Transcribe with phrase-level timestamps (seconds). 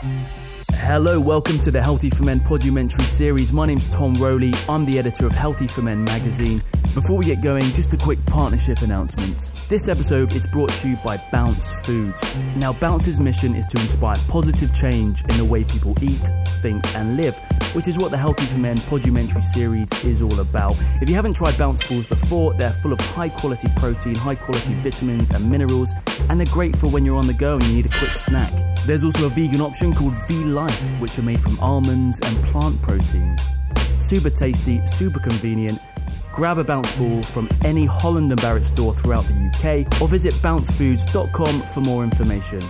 [0.00, 3.52] Hello, welcome to the Healthy for Men podumentary series.
[3.52, 4.52] My name's Tom Rowley.
[4.68, 6.62] I'm the editor of Healthy for Men magazine.
[6.94, 9.50] Before we get going, just a quick partnership announcement.
[9.68, 12.36] This episode is brought to you by Bounce Foods.
[12.56, 16.30] Now, Bounce's mission is to inspire positive change in the way people eat,
[16.62, 17.36] think, and live,
[17.74, 20.80] which is what the Healthy for Men podumentary series is all about.
[21.00, 24.72] If you haven't tried Bounce Balls before, they're full of high quality protein, high quality
[24.72, 24.82] mm.
[24.82, 25.92] vitamins, and minerals,
[26.28, 28.52] and they're great for when you're on the go and you need a quick snack.
[28.86, 32.80] There's also a vegan option called V Life, which are made from almonds and plant
[32.82, 33.36] protein.
[33.98, 35.78] Super tasty, super convenient.
[36.32, 40.32] Grab a bounce ball from any Holland and Barrett store throughout the UK or visit
[40.34, 42.60] bouncefoods.com for more information.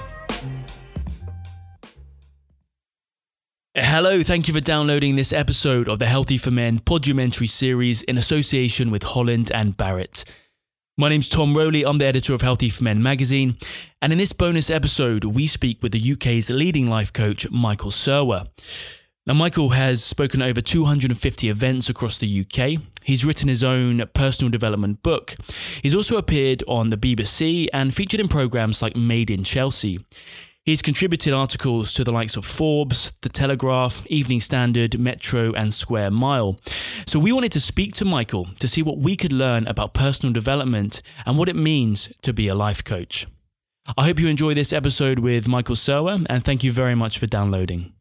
[3.81, 8.19] Hello, thank you for downloading this episode of the Healthy for Men podumentary series in
[8.19, 10.25] association with Holland and Barrett.
[10.97, 13.57] My name's Tom Rowley, I'm the editor of Healthy for Men magazine,
[14.03, 18.49] and in this bonus episode, we speak with the UK's leading life coach, Michael Serwa.
[19.29, 22.83] Now, Michael has spoken over 250 events across the UK.
[23.05, 25.37] He's written his own personal development book.
[25.83, 30.01] He's also appeared on the BBC and featured in programmes like Made in Chelsea.
[30.69, 36.11] He's contributed articles to the likes of Forbes, The Telegraph, Evening Standard, Metro, and Square
[36.11, 36.61] Mile.
[37.07, 40.31] So we wanted to speak to Michael to see what we could learn about personal
[40.31, 43.27] development and what it means to be a life coach.
[43.97, 47.27] I hope you enjoy this episode with Michael Serwa, and thank you very much for
[47.27, 47.95] downloading.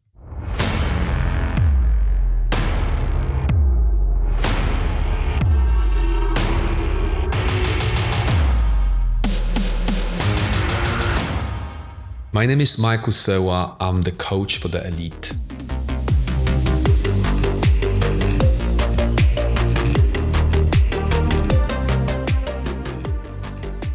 [12.30, 13.74] My name is Michael Serwa.
[13.80, 15.34] I'm the coach for the elite.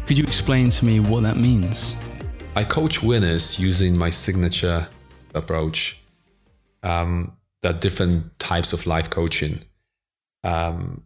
[0.06, 1.94] Could you explain to me what that means?
[2.56, 4.88] I coach winners using my signature
[5.32, 6.00] approach.
[6.82, 9.60] Um, there are different types of life coaching.
[10.42, 11.04] Um,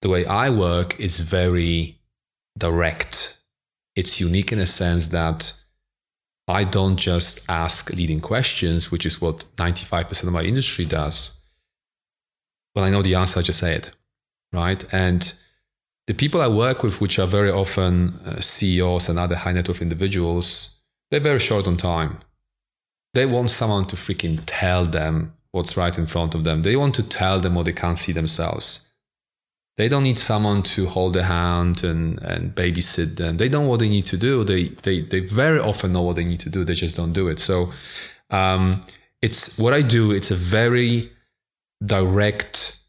[0.00, 2.00] the way I work is very
[2.58, 3.38] direct.
[3.94, 5.52] It's unique in a sense that
[6.48, 11.40] I don't just ask leading questions, which is what 95% of my industry does.
[12.72, 13.90] When I know the answer, I just say it,
[14.52, 14.82] right?
[14.92, 15.32] And
[16.06, 19.68] the people I work with, which are very often uh, CEOs and other high net
[19.68, 20.80] worth individuals,
[21.10, 22.18] they're very short on time.
[23.14, 26.62] They want someone to freaking tell them what's right in front of them.
[26.62, 28.91] They want to tell them what they can't see themselves.
[29.76, 33.38] They don't need someone to hold their hand and, and babysit them.
[33.38, 34.44] They know what they need to do.
[34.44, 36.62] They, they, they very often know what they need to do.
[36.62, 37.38] They just don't do it.
[37.38, 37.72] So
[38.30, 38.82] um,
[39.22, 40.10] it's what I do.
[40.10, 41.10] It's a very
[41.84, 42.80] direct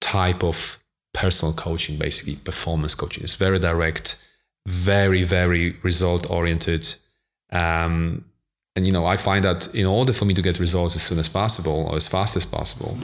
[0.00, 0.78] type of
[1.14, 3.22] personal coaching, basically performance coaching.
[3.22, 4.22] It's very direct,
[4.66, 6.94] very, very result oriented.
[7.50, 8.26] Um,
[8.76, 11.18] and you know, I find that in order for me to get results as soon
[11.18, 12.98] as possible or as fast as possible,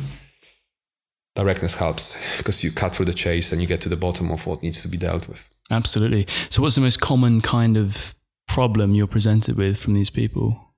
[1.38, 4.46] directness helps because you cut through the chase and you get to the bottom of
[4.46, 5.48] what needs to be dealt with.
[5.70, 6.26] Absolutely.
[6.50, 8.14] So, what's the most common kind of
[8.48, 10.74] problem you're presented with from these people?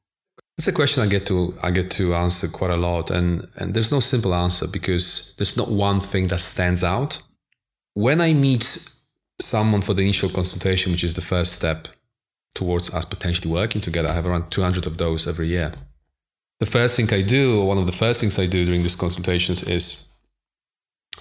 [0.58, 3.72] It's a question I get to I get to answer quite a lot, and and
[3.72, 7.22] there's no simple answer because there's not one thing that stands out.
[7.94, 8.64] When I meet
[9.40, 11.88] someone for the initial consultation, which is the first step
[12.54, 15.72] towards us potentially working together, I have around 200 of those every year.
[16.58, 18.96] The first thing I do, or one of the first things I do during these
[18.96, 20.09] consultations, is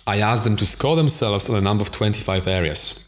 [0.08, 3.08] I ask them to score themselves on a number of 25 areas.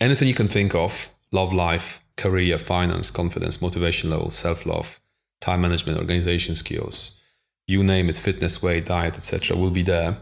[0.00, 5.00] Anything you can think of love life, career, finance, confidence, motivation level, self love,
[5.40, 7.20] time management, organization skills,
[7.66, 10.16] you name it, fitness, weight, diet, etc., will be there.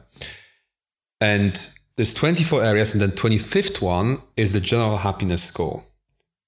[1.21, 1.55] And
[1.97, 5.85] there's 24 areas, and then 25th one is the general happiness score.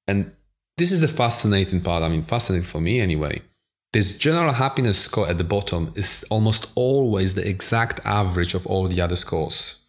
[0.09, 0.33] And
[0.77, 2.03] this is the fascinating part.
[2.03, 3.43] I mean, fascinating for me anyway.
[3.97, 8.87] This general happiness score at the bottom is almost always the exact average of all
[8.87, 9.87] the other scores.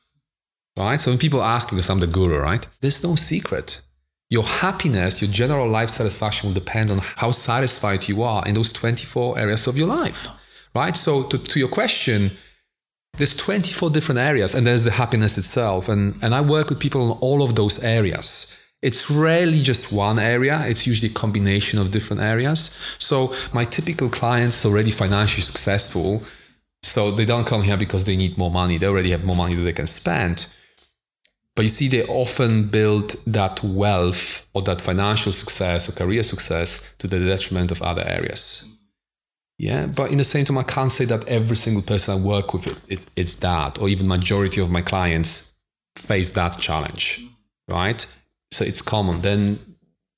[0.77, 0.95] Right?
[0.95, 2.65] So when people ask me, because I'm the guru, right?
[2.79, 3.81] There's no secret.
[4.29, 8.71] Your happiness, your general life satisfaction will depend on how satisfied you are in those
[8.71, 10.29] 24 areas of your life.
[10.73, 10.95] Right?
[10.95, 12.31] So to, to your question,
[13.17, 15.89] there's 24 different areas and there's the happiness itself.
[15.89, 18.57] And, and I work with people in all of those areas.
[18.81, 22.71] It's rarely just one area, it's usually a combination of different areas.
[22.99, 26.23] So, my typical clients already financially successful.
[26.83, 28.77] So, they don't come here because they need more money.
[28.77, 30.47] They already have more money that they can spend.
[31.55, 36.93] But you see, they often build that wealth or that financial success or career success
[36.99, 38.71] to the detriment of other areas.
[39.57, 42.53] Yeah, but in the same time, I can't say that every single person I work
[42.53, 45.53] with, it, it, it's that, or even majority of my clients
[45.95, 47.25] face that challenge,
[47.67, 48.05] right?
[48.51, 49.21] So it's common.
[49.21, 49.59] Then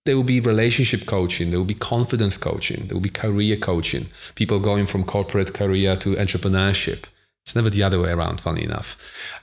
[0.05, 4.07] there will be relationship coaching, there will be confidence coaching, there will be career coaching,
[4.35, 7.05] people going from corporate career to entrepreneurship.
[7.45, 8.97] It's never the other way around, funny enough.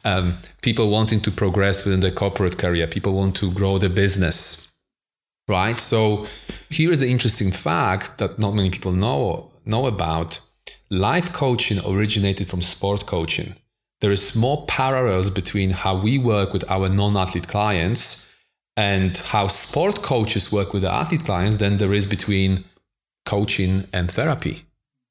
[0.04, 4.72] Um, people wanting to progress within their corporate career, people want to grow their business,
[5.48, 5.78] right?
[5.78, 6.26] So
[6.70, 10.40] here is the interesting fact that not many people know know about.
[10.88, 13.54] Life coaching originated from sport coaching.
[14.00, 18.30] There is more parallels between how we work with our non-athlete clients
[18.76, 22.64] and how sport coaches work with the athlete clients than there is between
[23.24, 24.64] coaching and therapy,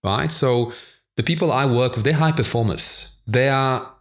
[0.04, 0.32] right?
[0.32, 0.72] So
[1.18, 3.20] the people I work with, they're high performers.
[3.26, 3.92] They are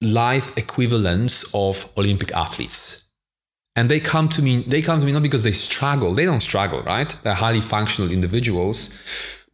[0.00, 3.10] life equivalents of Olympic athletes.
[3.76, 6.42] And they come to me, they come to me not because they struggle, they don't
[6.42, 7.14] struggle, right?
[7.22, 8.98] They're highly functional individuals.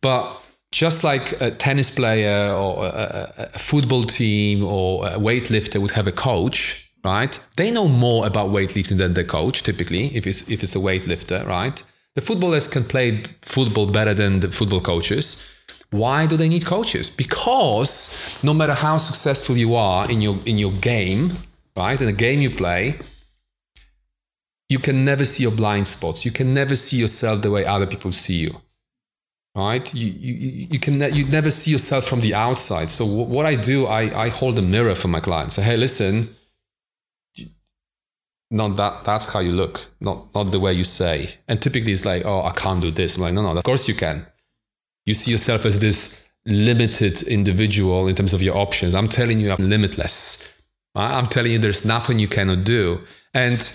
[0.00, 0.30] But
[0.72, 6.06] just like a tennis player or a, a football team or a weightlifter would have
[6.06, 7.38] a coach, right?
[7.56, 11.46] They know more about weightlifting than the coach, typically, if it's if it's a weightlifter,
[11.46, 11.82] right?
[12.16, 15.24] The footballers can play football better than the football coaches.
[15.90, 17.08] Why do they need coaches?
[17.08, 21.32] Because no matter how successful you are in your in your game,
[21.76, 22.00] right?
[22.00, 22.98] In the game you play,
[24.68, 26.24] you can never see your blind spots.
[26.24, 28.52] You can never see yourself the way other people see you.
[29.54, 29.86] Right?
[29.94, 32.88] You, you, you can you never see yourself from the outside.
[32.90, 35.54] So what I do, I, I hold a mirror for my clients.
[35.54, 36.35] Say, hey, listen,
[38.50, 41.34] not that that's how you look not not the way you say.
[41.48, 43.16] And typically it's like oh i can't do this.
[43.16, 44.26] I'm like no no of course you can.
[45.04, 48.94] You see yourself as this limited individual in terms of your options.
[48.94, 50.52] I'm telling you i'm limitless.
[50.94, 53.00] I'm telling you there's nothing you cannot do.
[53.34, 53.70] And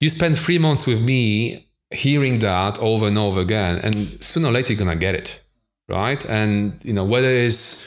[0.00, 4.52] you spend three months with me hearing that over and over again and sooner or
[4.52, 5.44] later you're gonna get it
[5.88, 6.24] right?
[6.24, 7.86] And you know whether it's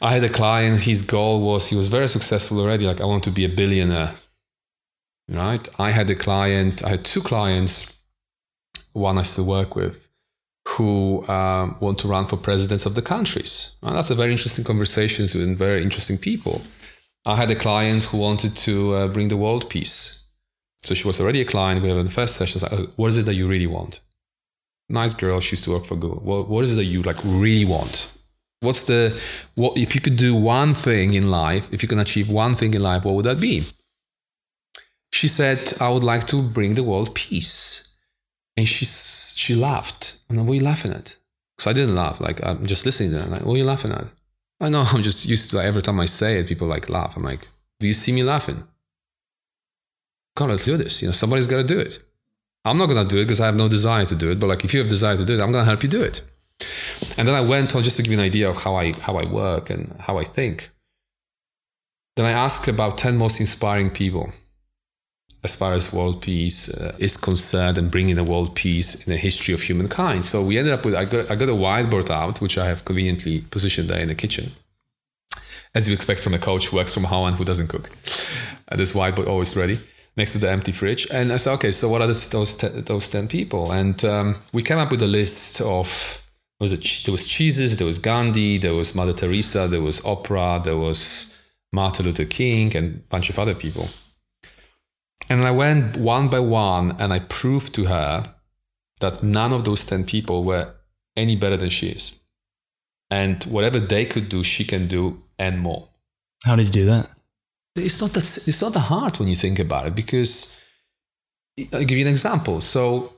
[0.00, 3.22] i had a client his goal was he was very successful already like i want
[3.22, 4.12] to be a billionaire
[5.28, 5.68] right?
[5.78, 8.00] I had a client, I had two clients,
[8.92, 10.08] one I still work with,
[10.68, 13.76] who um, want to run for presidents of the countries.
[13.82, 16.62] And that's a very interesting conversation with very interesting people.
[17.24, 20.28] I had a client who wanted to uh, bring the world peace.
[20.84, 21.82] So she was already a client.
[21.82, 22.60] We have in the first session.
[22.60, 24.00] Like, oh, what is it that you really want?
[24.88, 25.40] Nice girl.
[25.40, 26.20] She used to work for Google.
[26.20, 28.12] What, what is it that you like really want?
[28.60, 29.18] What's the
[29.54, 29.76] what?
[29.76, 32.82] If you could do one thing in life, if you can achieve one thing in
[32.82, 33.64] life, what would that be?
[35.12, 37.96] She said, I would like to bring the world peace.
[38.56, 40.18] And she, she laughed.
[40.28, 41.16] And I'm, what are you laughing at?
[41.56, 42.20] Because I didn't laugh.
[42.20, 43.30] Like, I'm just listening to her.
[43.30, 44.06] Like, what are you laughing at?
[44.60, 47.16] I know, I'm just used to, like, every time I say it, people like laugh.
[47.16, 47.46] I'm like,
[47.78, 48.64] do you see me laughing?
[50.38, 51.02] On, let's do this.
[51.02, 51.98] You know, somebody's got to do it.
[52.64, 54.40] I'm not going to do it because I have no desire to do it.
[54.40, 56.00] But like, if you have desire to do it, I'm going to help you do
[56.00, 56.22] it.
[57.18, 59.16] And then I went on just to give you an idea of how I, how
[59.16, 60.70] I work and how I think.
[62.16, 64.32] Then I asked about 10 most inspiring people
[65.44, 69.18] as far as world peace uh, is concerned and bringing the world peace in the
[69.18, 70.24] history of humankind.
[70.24, 72.84] So we ended up with I got, I got a whiteboard out, which I have
[72.84, 74.52] conveniently positioned there in the kitchen,
[75.74, 77.90] as you expect from a coach who works from home and who doesn't cook.
[78.68, 79.80] Uh, this whiteboard always ready
[80.16, 81.06] next to the empty fridge.
[81.10, 83.72] And I said, okay, so what are this, those those ten people?
[83.72, 86.22] And um, we came up with a list of
[86.60, 90.62] was it there was Jesus, there was Gandhi, there was Mother Teresa, there was Oprah,
[90.62, 91.36] there was
[91.72, 93.88] Martin Luther King, and a bunch of other people.
[95.28, 98.34] And I went one by one and I proved to her
[99.00, 100.74] that none of those 10 people were
[101.16, 102.22] any better than she is.
[103.10, 105.88] And whatever they could do, she can do and more.
[106.44, 107.10] How did you do that?
[107.76, 110.60] It's not that, it's not that hard when you think about it because
[111.72, 112.60] I'll give you an example.
[112.60, 113.12] So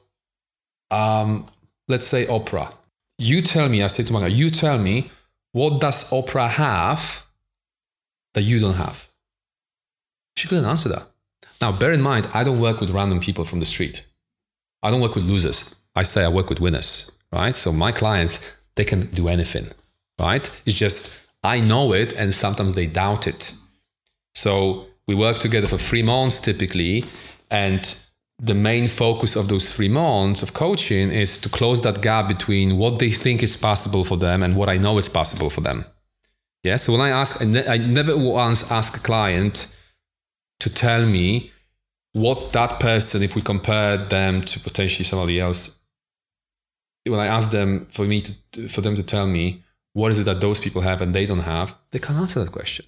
[0.90, 1.48] um,
[1.88, 2.72] let's say Oprah.
[3.18, 5.10] You tell me, I say to my guy, you tell me,
[5.52, 7.24] what does Oprah have
[8.34, 9.08] that you don't have?
[10.36, 11.06] She couldn't answer that.
[11.64, 14.04] Now, bear in mind, I don't work with random people from the street.
[14.82, 15.74] I don't work with losers.
[15.96, 17.56] I say I work with winners, right?
[17.56, 19.68] So my clients, they can do anything,
[20.20, 20.44] right?
[20.66, 23.54] It's just I know it and sometimes they doubt it.
[24.34, 27.06] So we work together for three months typically.
[27.50, 27.82] And
[28.38, 32.76] the main focus of those three months of coaching is to close that gap between
[32.76, 35.86] what they think is possible for them and what I know is possible for them.
[36.62, 36.76] Yeah.
[36.76, 39.74] So when I ask, I never once ask a client
[40.60, 41.52] to tell me
[42.14, 45.80] what that person, if we compare them to potentially somebody else,
[47.04, 50.24] when I ask them for me to, for them to tell me what is it
[50.24, 52.86] that those people have and they don't have, they can't answer that question.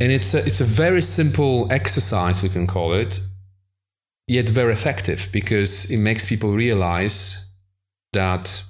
[0.00, 3.20] And it's a, it's a very simple exercise, we can call it,
[4.26, 7.52] yet very effective because it makes people realize
[8.14, 8.62] that,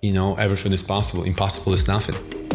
[0.00, 1.22] you know, everything is possible.
[1.22, 2.49] Impossible is nothing.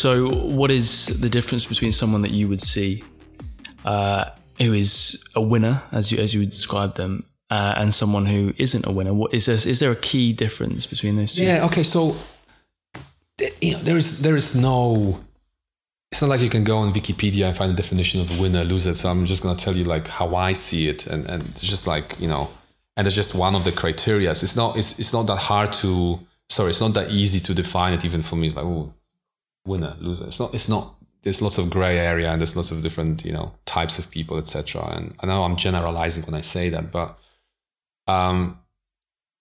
[0.00, 3.04] So, what is the difference between someone that you would see
[3.84, 8.24] uh, who is a winner, as you as you would describe them, uh, and someone
[8.24, 9.12] who isn't a winner?
[9.12, 11.44] What is there, is there a key difference between those two?
[11.44, 11.66] Yeah.
[11.66, 11.82] Okay.
[11.82, 12.16] So,
[13.60, 15.20] you know, there is there is no.
[16.10, 18.64] It's not like you can go on Wikipedia and find a definition of a winner,
[18.64, 18.94] loser.
[18.94, 21.86] So I'm just gonna tell you like how I see it, and and it's just
[21.86, 22.48] like you know,
[22.96, 24.30] and it's just one of the criteria.
[24.30, 26.20] It's not it's it's not that hard to.
[26.48, 28.02] Sorry, it's not that easy to define it.
[28.06, 28.94] Even for me, it's like oh,
[29.66, 30.26] winner, loser.
[30.26, 30.54] It's not.
[30.54, 30.94] It's not.
[31.22, 34.38] There's lots of gray area and there's lots of different you know types of people,
[34.38, 34.82] etc.
[34.96, 37.18] And I know I'm generalizing when I say that, but
[38.06, 38.58] um,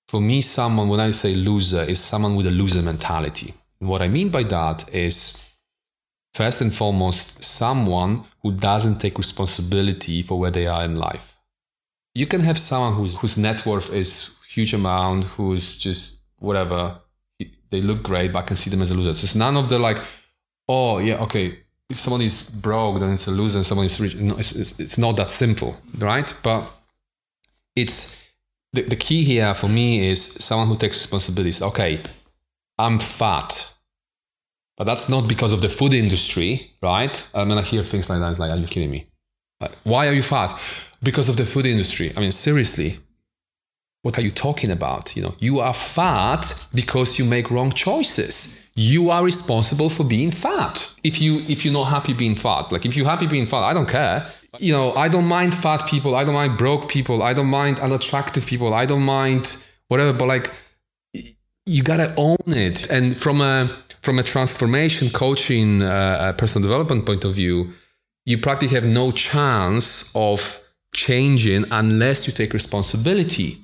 [0.08, 3.54] for me, someone when I say loser is someone with a loser mentality.
[3.80, 5.52] And what I mean by that is,
[6.34, 11.40] first and foremost, someone who doesn't take responsibility for where they are in life.
[12.14, 17.00] You can have someone whose whose net worth is huge amount, who's just whatever.
[17.72, 19.14] They look great, but I can see them as a loser.
[19.14, 20.00] So it's none of the like,
[20.68, 21.60] oh yeah, okay.
[21.90, 24.16] If someone is broke, then it's a loser, and someone is rich.
[24.16, 26.32] No, it's, it's, it's not that simple, right?
[26.44, 26.70] But
[27.76, 28.30] it's
[28.74, 31.64] the, the key here for me is someone who takes responsibilities.
[31.64, 32.00] Okay,
[32.78, 33.74] I'm fat,
[34.78, 37.26] but that's not because of the food industry, right?
[37.34, 38.30] I mean, I hear things like that.
[38.32, 39.08] It's like, are you kidding me?
[39.60, 40.60] Like, why are you fat?
[41.02, 42.14] Because of the food industry.
[42.16, 43.00] I mean, seriously,
[44.02, 45.16] what are you talking about?
[45.16, 48.60] You know, you are fat because you make wrong choices.
[48.76, 50.94] You are responsible for being fat.
[51.04, 53.74] If you if you're not happy being fat, like if you're happy being fat, I
[53.74, 54.26] don't care.
[54.58, 56.16] You know, I don't mind fat people.
[56.16, 57.22] I don't mind broke people.
[57.22, 58.74] I don't mind unattractive people.
[58.74, 59.58] I don't mind
[59.90, 60.14] whatever.
[60.14, 60.52] But like,
[61.66, 62.90] you gotta own it.
[62.90, 67.74] And from a from a transformation coaching, uh, personal development point of view,
[68.26, 70.64] you practically have no chance of
[70.96, 73.58] changing unless you take responsibility.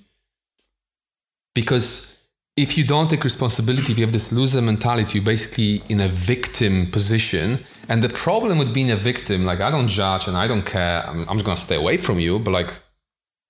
[1.55, 2.19] Because
[2.55, 6.07] if you don't take responsibility, if you have this loser mentality, you're basically in a
[6.07, 7.59] victim position.
[7.89, 11.03] And the problem with being a victim, like I don't judge and I don't care,
[11.07, 12.71] I'm, I'm just gonna stay away from you, but like,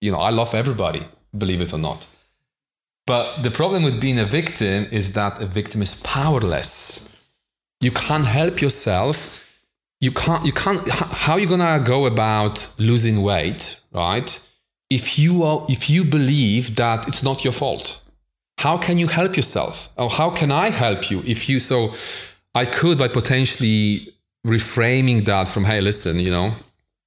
[0.02, 1.04] you know, I love everybody,
[1.38, 2.08] believe it or not.
[3.06, 7.14] But the problem with being a victim is that a victim is powerless.
[7.82, 9.42] You can't help yourself.
[10.02, 14.40] You can't, you can't, how are you gonna go about losing weight, right?
[14.90, 18.04] If you are, if you believe that it's not your fault,
[18.60, 19.90] how can you help yourself?
[19.98, 21.94] Or how can I help you if you, so
[22.54, 24.14] I could by potentially
[24.46, 26.52] reframing that from, hey, listen, you know,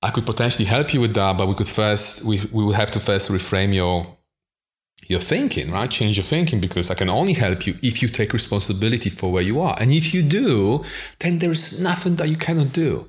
[0.03, 2.91] I could potentially help you with that, but we could first, we, we would have
[2.93, 4.07] to first reframe your
[5.07, 5.91] your thinking, right?
[5.91, 9.43] Change your thinking because I can only help you if you take responsibility for where
[9.43, 9.75] you are.
[9.81, 10.85] And if you do,
[11.21, 13.09] then there's nothing that you cannot do.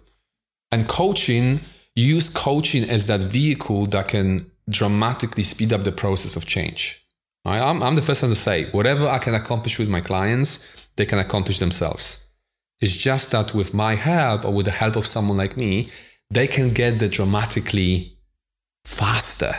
[0.72, 1.60] And coaching,
[1.96, 7.06] use coaching as that vehicle that can dramatically speed up the process of change.
[7.46, 7.60] Right?
[7.60, 11.06] I'm, I'm the first one to say, whatever I can accomplish with my clients, they
[11.06, 12.28] can accomplish themselves.
[12.82, 15.90] It's just that with my help or with the help of someone like me,
[16.30, 18.18] they can get there dramatically
[18.86, 19.54] faster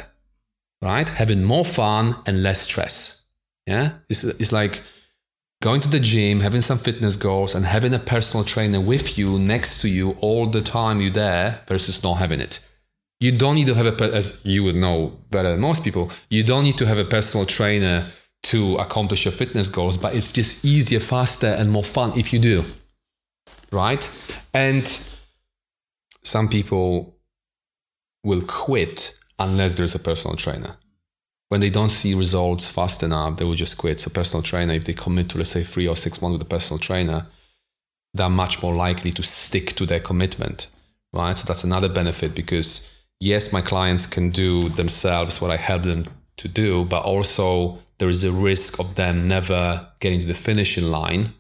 [0.83, 1.09] right?
[1.09, 3.27] Having more fun and less stress.
[3.67, 4.83] Yeah, it's, it's like
[5.63, 9.39] going to the gym, having some fitness goals, and having a personal trainer with you
[9.39, 12.67] next to you all the time you're there versus not having it.
[13.21, 16.43] You don't need to have a, as you would know better than most people, you
[16.43, 18.07] don't need to have a personal trainer
[18.43, 22.39] to accomplish your fitness goals, but it's just easier, faster, and more fun if you
[22.39, 22.65] do.
[23.71, 24.11] Right?
[24.55, 24.87] And
[26.23, 27.17] some people
[28.25, 30.77] will quit unless there's a personal trainer.
[31.49, 34.01] When they don't see results fast enough, they will just quit.
[34.01, 36.49] So, personal trainer, if they commit to, let's say, three or six months with a
[36.49, 37.27] personal trainer,
[38.15, 40.69] they're much more likely to stick to their commitment,
[41.13, 41.37] right?
[41.37, 46.07] So, that's another benefit because, yes, my clients can do themselves what I help them
[46.39, 50.85] to do, but also there is a risk of them never getting to the finishing
[50.85, 51.35] line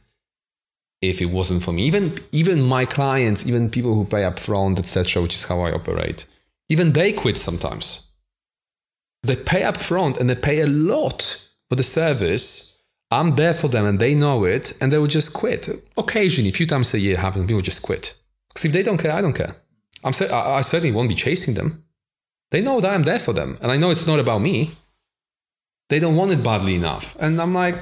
[1.00, 1.84] if it wasn't for me.
[1.84, 5.72] Even even my clients, even people who pay up front, etc., which is how I
[5.72, 6.26] operate
[6.70, 8.12] even they quit sometimes.
[9.25, 12.78] They pay up front and they pay a lot for the service.
[13.10, 15.68] I'm there for them and they know it and they will just quit.
[15.99, 18.14] Occasionally, a few times a year happens, people just quit.
[18.49, 19.54] Because if they don't care, I don't care.
[20.04, 21.85] I'm I certainly won't be chasing them.
[22.50, 23.59] They know that I'm there for them.
[23.62, 24.73] And I know it's not about me.
[25.88, 27.16] They don't want it badly enough.
[27.21, 27.76] And I'm like,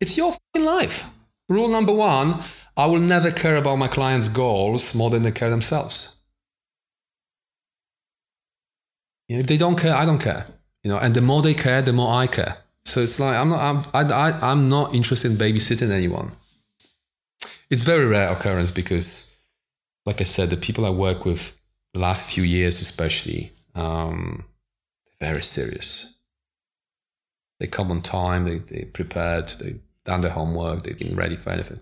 [0.00, 1.08] it's your life.
[1.48, 2.42] Rule number one
[2.76, 6.16] I will never care about my clients' goals more than they care themselves.
[9.28, 10.46] You know, if they don't care, I don't care.
[10.84, 12.58] You know, and the more they care, the more I care.
[12.84, 16.32] So it's like I'm not I'm I, I, I'm not interested in babysitting anyone.
[17.68, 19.27] It's very rare occurrence because,
[20.08, 21.54] like I said, the people I work with
[21.92, 24.46] last few years, especially, um,
[25.20, 26.16] they're very serious.
[27.60, 31.50] They come on time, they, they prepared, they've done their homework, they've been ready for
[31.50, 31.80] anything.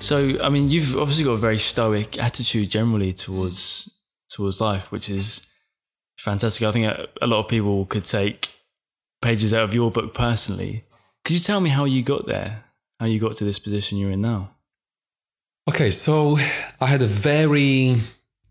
[0.00, 3.92] So, I mean, you've obviously got a very stoic attitude generally towards
[4.30, 5.52] towards life, which is
[6.18, 6.66] fantastic.
[6.66, 8.55] I think a, a lot of people could take
[9.26, 10.84] pages out of your book personally.
[11.24, 12.62] Could you tell me how you got there?
[13.00, 14.50] How you got to this position you're in now?
[15.68, 16.38] Okay, so
[16.80, 17.96] I had a very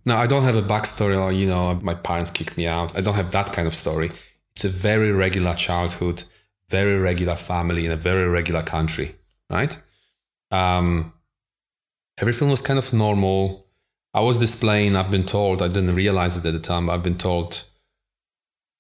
[0.06, 2.98] now I don't have a backstory or you know my parents kicked me out.
[2.98, 4.12] I don't have that kind of story.
[4.54, 6.24] It's a very regular childhood,
[6.70, 9.16] very regular family in a very regular country,
[9.50, 9.78] right?
[10.52, 11.14] Um,
[12.18, 13.66] everything was kind of normal.
[14.14, 14.98] I was displaying.
[14.98, 15.62] I've been told.
[15.62, 16.90] I didn't realize it at the time.
[16.90, 17.64] I've been told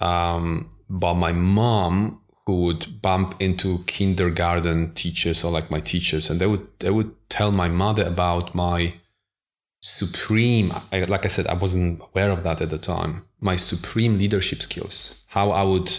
[0.06, 6.40] um, by my mom who would bump into kindergarten teachers or like my teachers, and
[6.40, 8.94] they would they would tell my mother about my
[9.82, 10.72] supreme.
[10.92, 13.24] like I said, I wasn't aware of that at the time.
[13.40, 15.92] My supreme leadership skills, how I would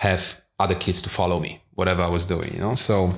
[0.00, 2.74] have other kids to follow me, whatever I was doing, you know.
[2.74, 3.14] So,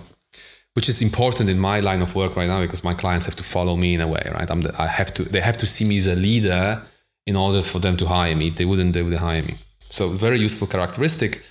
[0.75, 3.45] which is important in my line of work right now because my clients have to
[3.45, 4.51] follow me in a way, right?
[4.51, 5.25] I'm the, I have to.
[5.25, 6.83] They have to see me as a leader
[7.27, 8.51] in order for them to hire me.
[8.51, 9.55] They wouldn't, they would hire me.
[9.91, 11.43] So, very useful characteristic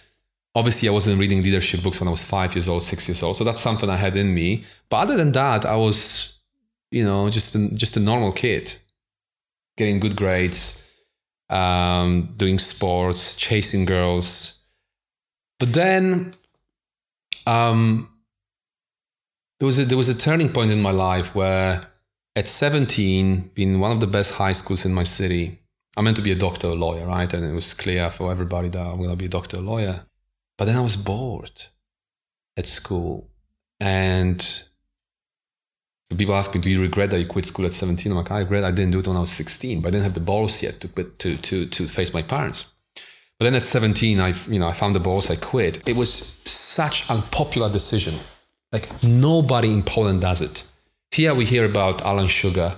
[0.56, 3.38] obviously I wasn't reading leadership books when I was five years old, six years old.
[3.38, 4.64] So that's something I had in me.
[4.90, 6.40] But other than that, I was,
[6.92, 8.76] you know, just a, just a normal kid,
[9.78, 10.84] getting good grades,
[11.50, 14.64] um, doing sports, chasing girls.
[15.60, 16.34] But then,
[17.48, 18.10] um,
[19.60, 21.82] there was a, there was a turning point in my life where,
[22.36, 25.60] at 17, being one of the best high schools in my city,
[25.96, 27.32] I meant to be a doctor or lawyer, right?
[27.34, 30.06] And it was clear for everybody that I'm going to be a doctor or lawyer.
[30.58, 31.66] But then I was bored
[32.58, 33.30] at school.
[33.80, 34.64] And
[36.18, 38.12] people ask me, do you regret that you quit school at 17?
[38.12, 40.04] I'm like, I regret I didn't do it when I was 16, but I didn't
[40.04, 42.72] have the balls yet to quit, to, to, to face my parents.
[43.40, 45.88] But then at 17, I, you know, I found the balls, I quit.
[45.88, 48.16] It was such a popular decision.
[48.72, 50.64] Like nobody in Poland does it.
[51.12, 52.78] Here we hear about Alan Sugar,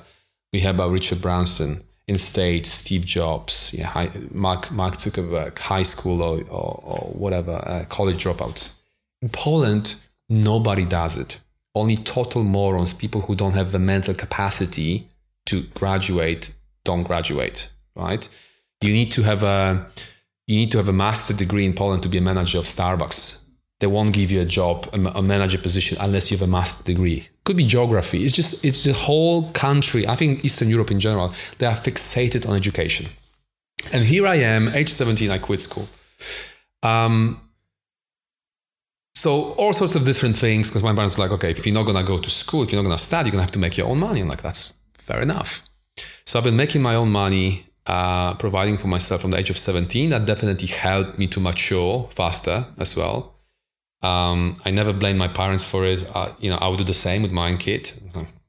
[0.52, 5.84] we hear about Richard Branson, in states, Steve Jobs, yeah, high, Mark Mark Zuckerberg, high
[5.84, 8.76] school or, or, or whatever, uh, college dropouts.
[9.22, 9.96] In Poland,
[10.30, 11.40] nobody does it.
[11.74, 15.08] Only total morons, people who don't have the mental capacity
[15.48, 17.70] to graduate, don't graduate.
[17.96, 18.28] Right?
[18.82, 19.88] You need to have a
[20.48, 23.46] you need to have a master degree in Poland to be a manager of Starbucks
[23.80, 27.28] they won't give you a job, a, manager position, unless you have a master degree.
[27.46, 28.24] Could be geography.
[28.26, 30.08] It's just it's the whole country.
[30.08, 33.06] I think Eastern Europe in general, they are fixated on education.
[33.94, 35.88] And here I am, age 17, I quit school.
[36.82, 37.42] Um,
[39.14, 41.86] so all sorts of different things, because my parents were like, okay, if you're not
[41.86, 43.88] gonna go to school, if you're not gonna study, you're gonna have to make your
[43.88, 44.22] own money.
[44.22, 45.64] I'm like, that's fair enough.
[46.26, 49.58] So I've been making my own money, uh, providing for myself from the age of
[49.58, 50.10] 17.
[50.10, 53.35] That definitely helped me to mature faster as well.
[54.06, 56.08] Um, I never blame my parents for it.
[56.14, 57.92] Uh, you know, I would do the same with my own kid.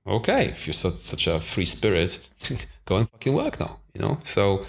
[0.07, 2.11] Okay, if you're such, such a free spirit,
[2.85, 3.79] go and fucking work now.
[3.95, 4.65] You know, so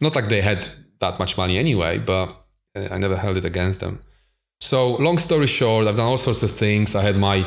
[0.00, 0.68] not like they had
[1.00, 2.26] that much money anyway, but
[2.74, 4.00] uh, I never held it against them.
[4.60, 6.94] So long story short, I've done all sorts of things.
[6.94, 7.46] I had my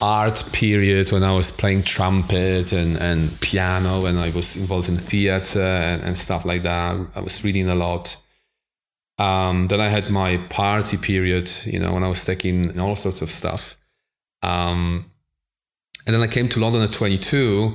[0.00, 4.98] art period when I was playing trumpet and, and piano and I was involved in
[4.98, 7.06] theater and, and stuff like that.
[7.14, 8.16] I was reading a lot.
[9.18, 13.22] Um, then I had my party period, you know, when I was taking all sorts
[13.22, 13.76] of stuff.
[14.42, 15.10] Um,
[16.06, 17.74] and then I came to London at 22.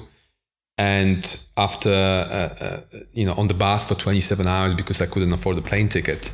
[0.79, 5.31] And after, uh, uh, you know, on the bus for 27 hours because I couldn't
[5.31, 6.31] afford the plane ticket,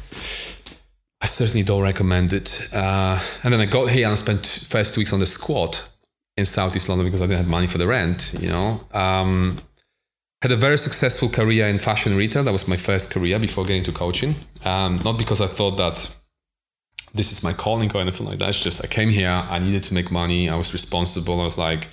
[1.21, 2.67] I certainly don't recommend it.
[2.73, 5.89] Uh, and then I got here and I spent first two weeks on the squat
[6.35, 8.85] in Southeast London because I didn't have money for the rent, you know.
[8.91, 9.61] Um,
[10.43, 12.43] had a very successful career in fashion retail.
[12.43, 14.36] That was my first career before getting to coaching.
[14.65, 16.13] Um, not because I thought that
[17.13, 18.49] this is my calling or anything like that.
[18.49, 20.49] It's just I came here, I needed to make money.
[20.49, 21.39] I was responsible.
[21.39, 21.88] I was like,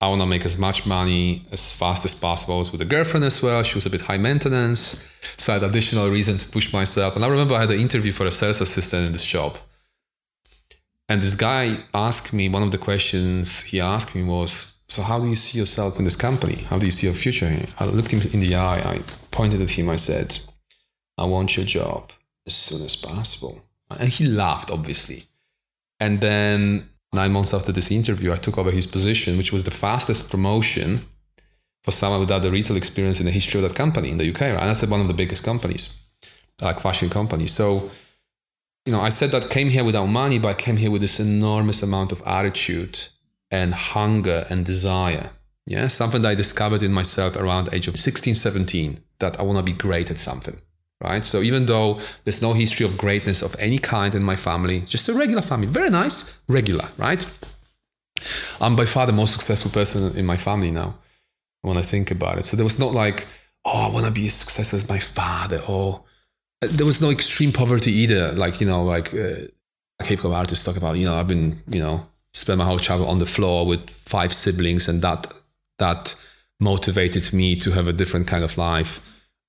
[0.00, 2.56] I want to make as much money as fast as possible.
[2.56, 3.62] I was with a girlfriend as well.
[3.62, 5.08] She was a bit high maintenance.
[5.36, 7.14] So I had additional reason to push myself.
[7.14, 9.58] And I remember I had an interview for a sales assistant in this job.
[11.08, 15.18] And this guy asked me, one of the questions he asked me was, so how
[15.18, 16.66] do you see yourself in this company?
[16.68, 17.66] How do you see your future here?
[17.80, 18.80] I looked him in the eye.
[18.94, 19.00] I
[19.30, 19.88] pointed at him.
[19.88, 20.38] I said,
[21.16, 22.12] I want your job
[22.46, 23.62] as soon as possible.
[23.88, 25.24] And he laughed, obviously.
[25.98, 29.70] And then nine months after this interview, I took over his position, which was the
[29.70, 31.00] fastest promotion
[31.84, 34.40] for someone without the retail experience in the history of that company in the UK.
[34.42, 34.60] Right?
[34.60, 36.04] And that's one of the biggest companies,
[36.60, 37.52] like fashion companies.
[37.52, 37.90] So,
[38.84, 41.18] you know, I said that came here without money, but I came here with this
[41.18, 43.08] enormous amount of attitude
[43.52, 45.30] and hunger and desire.
[45.66, 49.58] Yeah, something that I discovered in myself around age of 16, 17, that I want
[49.58, 50.60] to be great at something.
[51.00, 51.24] Right.
[51.24, 55.08] So even though there's no history of greatness of any kind in my family, just
[55.08, 57.24] a regular family, very nice, regular, right?
[58.60, 60.94] I'm by far the most successful person in my family now
[61.62, 62.44] when I think about it.
[62.44, 63.26] So there was not like,
[63.64, 66.04] oh, I want to be as successful as my father, or
[66.62, 68.32] uh, there was no extreme poverty either.
[68.32, 69.48] Like, you know, like uh,
[70.04, 73.08] Cape of artists talk about, you know, I've been, you know, spent my whole childhood
[73.08, 75.32] on the floor with five siblings, and that
[75.78, 76.14] that
[76.60, 79.00] motivated me to have a different kind of life.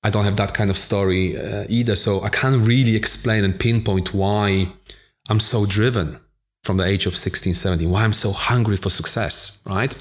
[0.02, 3.58] I don't have that kind of story uh, either, so I can't really explain and
[3.58, 4.68] pinpoint why
[5.28, 6.18] I'm so driven
[6.62, 9.96] from the age of 16, 17, why I'm so hungry for success, right?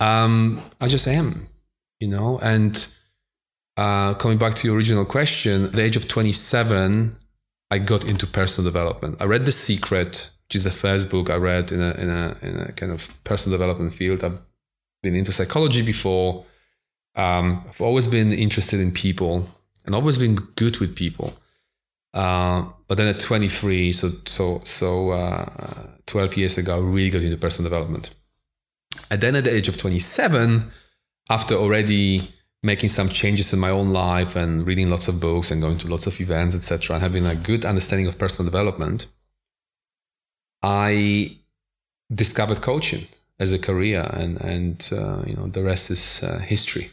[0.00, 1.48] Um, I just am,
[2.00, 2.86] you know, and
[3.76, 7.12] uh, coming back to your original question, at the age of 27,
[7.70, 9.16] I got into personal development.
[9.20, 12.36] I read The Secret, which is the first book I read in a, in a,
[12.42, 14.24] in a kind of personal development field.
[14.24, 14.40] I've
[15.00, 16.44] been into psychology before.
[17.14, 19.46] Um, I've always been interested in people
[19.86, 21.34] and always been good with people.
[22.12, 27.22] Uh, but then at 23, so so so uh, 12 years ago, I really got
[27.22, 28.12] into personal development.
[29.08, 30.68] And then at the age of 27,
[31.30, 35.62] after already making some changes in my own life and reading lots of books and
[35.62, 39.06] going to lots of events, etc., and having a good understanding of personal development,
[40.62, 41.38] I
[42.12, 43.06] discovered coaching
[43.38, 46.90] as a career, and and uh, you know the rest is uh, history.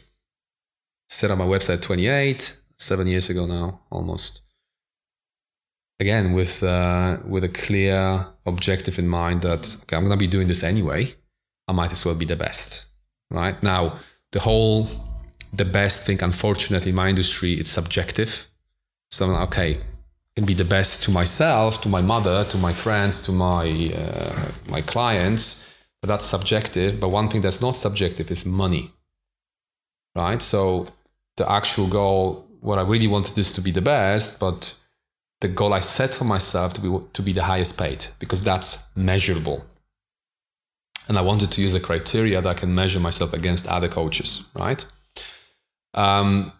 [1.10, 4.42] Set up my website 28, seven years ago now, almost.
[6.00, 10.28] Again, with uh, with a clear objective in mind that okay, I'm going to be
[10.28, 11.14] doing this anyway.
[11.66, 12.86] I might as well be the best,
[13.30, 13.60] right?
[13.62, 13.98] Now,
[14.32, 14.88] the whole
[15.52, 18.48] the best thing, unfortunately, in my industry, it's subjective.
[19.10, 19.78] So okay,
[20.38, 23.64] can be the best to myself, to my mother, to my friends, to my
[24.02, 25.68] uh, my clients
[26.00, 27.00] but that's subjective.
[27.00, 28.92] But one thing that's not subjective is money,
[30.14, 30.40] right?
[30.40, 30.88] So
[31.36, 34.74] the actual goal, what I really wanted is to be the best, but
[35.40, 38.94] the goal I set for myself to be to be the highest paid because that's
[38.96, 39.64] measurable.
[41.08, 44.46] And I wanted to use a criteria that I can measure myself against other coaches,
[44.54, 44.84] right?
[45.94, 46.52] Um,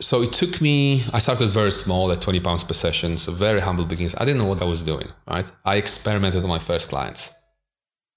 [0.00, 3.60] so it took me i started very small at 20 pounds per session so very
[3.60, 4.14] humble beginnings.
[4.16, 5.50] I didn't know what i was doing right?
[5.64, 7.34] I experimented on my first clients.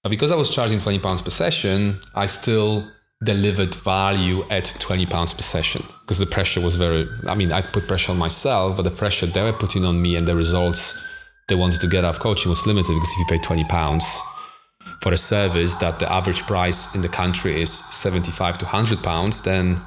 [0.02, 2.90] But because I was charging 20 pounds per session, I still
[3.22, 7.62] delivered value at 20 pounds per session because the pressure was very, I mean, I
[7.62, 11.04] put pressure on myself, but the pressure they were putting on me and the results
[11.48, 14.20] they wanted to get out of coaching was limited because if you pay 20 pounds
[15.02, 19.42] for a service that the average price in the country is 75 to 100 pounds,
[19.42, 19.80] then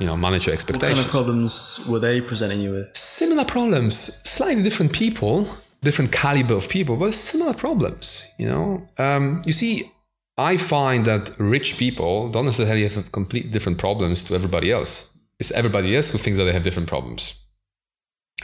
[0.00, 0.90] you know, manage your expectations.
[0.90, 2.96] What kind of problems were they presenting you with?
[2.96, 3.96] Similar problems,
[4.28, 5.46] slightly different people,
[5.82, 8.28] different caliber of people, but similar problems.
[8.38, 9.92] You know, um, you see,
[10.38, 15.16] I find that rich people don't necessarily have complete different problems to everybody else.
[15.38, 17.44] It's everybody else who thinks that they have different problems.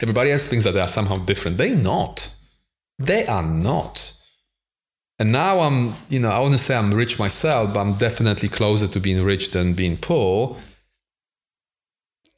[0.01, 1.57] Everybody else thinks that they are somehow different.
[1.57, 2.35] They're not.
[2.99, 4.13] They are not.
[5.19, 8.49] And now I'm, you know, I want to say I'm rich myself, but I'm definitely
[8.49, 10.57] closer to being rich than being poor.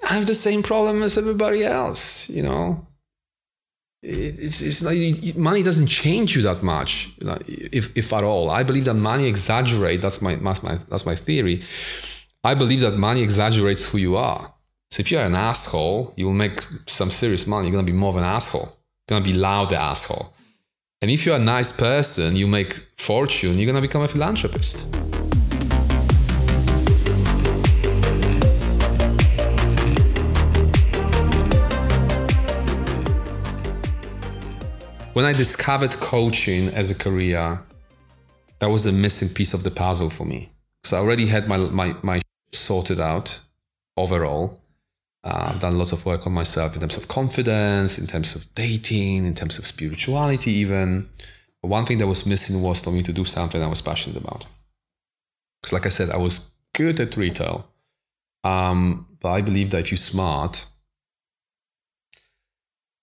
[0.04, 2.86] I have the same problem as everybody else, you know?
[4.02, 7.12] It's, it's like money doesn't change you that much
[7.48, 8.50] if, if at all.
[8.50, 11.62] I believe that money exaggerates that's my, that's my that's my theory.
[12.42, 14.54] I believe that money exaggerates who you are.
[14.90, 17.68] So if you're an asshole you will make some serious money.
[17.68, 18.70] You're going to be more of an asshole.
[19.10, 20.34] You're going to be louder asshole.
[21.02, 24.86] And if you're a nice person you make fortune you're going to become a philanthropist
[35.20, 37.62] when I discovered coaching as a career,
[38.60, 40.50] that was a missing piece of the puzzle for me.
[40.86, 42.22] So I already had my my my
[42.54, 43.42] sorted out
[43.98, 44.62] overall.
[45.26, 48.56] Uh, I've done lots of work on myself in terms of confidence, in terms of
[48.56, 51.10] dating, in terms of spirituality, even.
[51.62, 54.16] But one thing that was missing was for me to do something I was passionate
[54.24, 54.46] about.
[55.58, 57.68] Because, like I said, I was good at retail,
[58.46, 60.66] um, but I believe that if you're smart,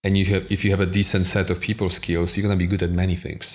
[0.06, 2.68] and you have, if you have a decent set of people skills, you're gonna be
[2.68, 3.46] good at many things.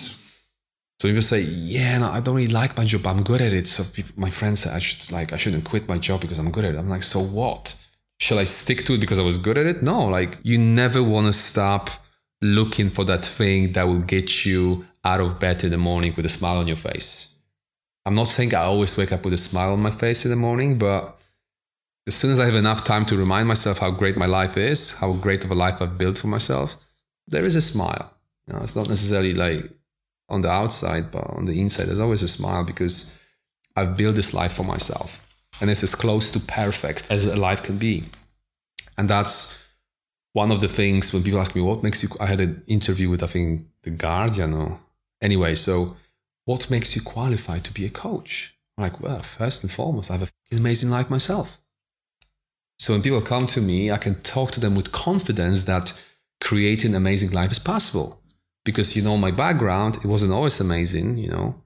[1.00, 3.06] So people say, "Yeah, no, I don't really like my job.
[3.06, 5.88] I'm good at it." So people, my friends say, "I should like I shouldn't quit
[5.88, 7.64] my job because I'm good at it." I'm like, "So what?
[8.24, 11.02] Shall I stick to it because I was good at it?" No, like you never
[11.02, 11.84] want to stop
[12.58, 16.26] looking for that thing that will get you out of bed in the morning with
[16.26, 17.10] a smile on your face.
[18.04, 20.42] I'm not saying I always wake up with a smile on my face in the
[20.48, 21.18] morning, but
[22.06, 24.92] as soon as I have enough time to remind myself how great my life is,
[24.98, 26.76] how great of a life I've built for myself,
[27.28, 28.12] there is a smile.
[28.46, 29.70] You know, it's not necessarily like
[30.28, 33.18] on the outside, but on the inside, there's always a smile because
[33.76, 35.20] I've built this life for myself.
[35.60, 38.04] And it's as close to perfect as a life can be.
[38.98, 39.64] And that's
[40.32, 43.10] one of the things when people ask me, what makes you, I had an interview
[43.10, 44.80] with, I think, The Guardian or
[45.20, 45.54] anyway.
[45.54, 45.96] So
[46.46, 48.54] what makes you qualified to be a coach?
[48.76, 51.58] I'm like, well, first and foremost, I have an amazing life myself.
[52.82, 55.92] So when people come to me, I can talk to them with confidence that
[56.40, 58.20] creating an amazing life is possible.
[58.64, 61.62] Because you know my background, it wasn't always amazing, you know.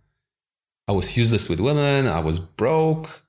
[0.86, 3.22] I was useless with women, I was broke,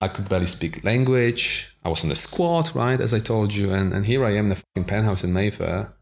[0.00, 3.74] I could barely speak language, I was on the squad, right, as I told you,
[3.74, 5.92] and, and here I am in the fucking penthouse in Mayfair,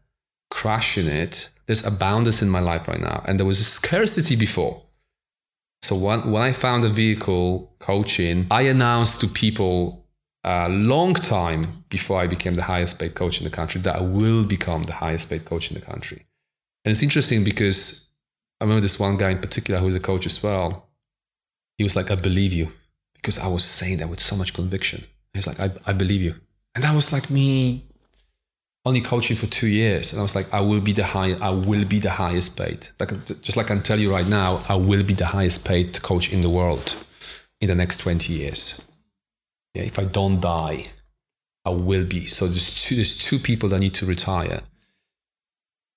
[0.49, 1.49] crushing it.
[1.65, 4.81] There's abundance in my life right now, and there was a scarcity before.
[5.81, 10.06] So when, when I found a vehicle coaching, I announced to people
[10.47, 14.01] a long time before I became the highest paid coach in the country that I
[14.01, 16.25] will become the highest paid coach in the country.
[16.85, 18.11] And it's interesting because
[18.61, 20.87] I remember this one guy in particular who's a coach as well.
[21.77, 22.71] He was like, I believe you.
[23.13, 25.03] Because I was saying that with so much conviction.
[25.33, 26.35] He's like, I, I believe you.
[26.75, 27.83] And that was like me
[28.85, 30.13] only coaching for two years.
[30.13, 32.87] And I was like, I will be the high, I will be the highest paid.
[33.01, 33.09] Like
[33.41, 36.31] just like I can tell you right now, I will be the highest paid coach
[36.31, 36.95] in the world
[37.59, 38.86] in the next 20 years.
[39.77, 40.85] Yeah, if I don't die,
[41.63, 42.25] I will be.
[42.25, 44.61] So there's two, there's two people that need to retire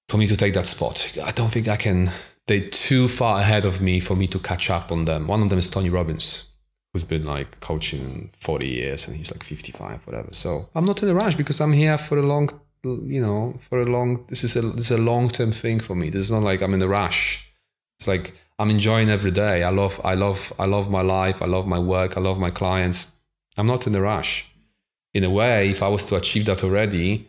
[0.07, 1.11] for me to take that spot.
[1.25, 2.11] I don't think I can.
[2.47, 5.27] They're too far ahead of me for me to catch up on them.
[5.29, 6.51] One of them is Tony Robbins,
[6.93, 10.29] who's been like coaching 40 years and he's like 55, whatever.
[10.33, 12.51] So I'm not in a rush because I'm here for a long,
[12.85, 14.27] you know, for a long.
[14.29, 16.11] This is a this is a long term thing for me.
[16.11, 17.51] This is not like I'm in a rush.
[17.99, 19.63] It's like I'm enjoying every day.
[19.63, 21.41] I love I love I love my life.
[21.41, 22.19] I love my work.
[22.19, 23.17] I love my clients.
[23.57, 24.47] I'm not in a rush.
[25.13, 27.29] In a way, if I was to achieve that already,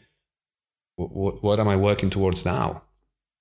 [0.95, 2.83] what, what am I working towards now?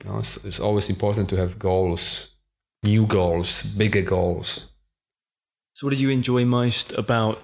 [0.02, 2.34] You know, it's, it's always important to have goals,
[2.82, 4.66] new goals, bigger goals.
[5.74, 7.42] So, what did you enjoy most about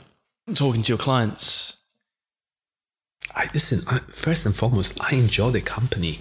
[0.54, 1.76] talking to your clients?
[3.34, 3.80] I listen.
[3.88, 6.20] I, first and foremost, I enjoy the company.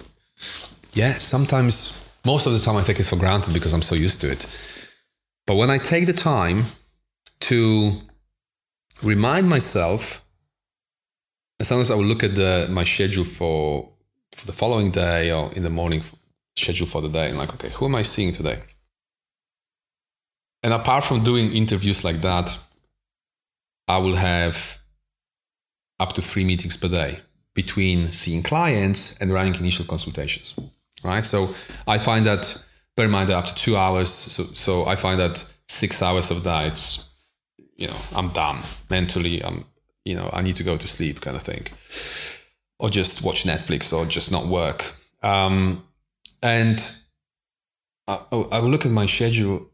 [0.93, 4.21] Yeah, sometimes, most of the time, I take it for granted because I'm so used
[4.21, 4.45] to it.
[5.47, 6.65] But when I take the time
[7.41, 7.99] to
[9.03, 10.21] remind myself.
[11.59, 13.91] As and sometimes I will look at the, my schedule for
[14.33, 16.03] for the following day or in the morning
[16.57, 18.59] schedule for the day and like, okay, who am I seeing today?
[20.61, 22.57] And apart from doing interviews like that,
[23.87, 24.79] I will have
[25.99, 27.19] up to three meetings per day
[27.53, 30.55] between seeing clients and running initial consultations.
[31.03, 31.25] Right.
[31.25, 31.49] So
[31.87, 32.63] I find that
[32.97, 34.09] bear in mind up to two hours.
[34.09, 37.11] So so I find that six hours of that it's
[37.75, 38.59] you know, I'm done
[38.89, 39.43] mentally.
[39.43, 39.65] I'm,
[40.03, 41.67] you know, I need to go to sleep kind of thing,
[42.79, 44.93] or just watch Netflix or just not work.
[45.23, 45.83] Um,
[46.41, 46.79] and
[48.07, 49.69] I, I will look at my schedule.